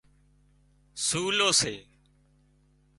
سُولو 1.07 1.49
سي 1.59 1.73